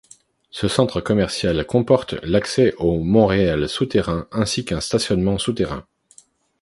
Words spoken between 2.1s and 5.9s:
l'accès au Montréal souterrain ainsi qu'un stationnement souterrain.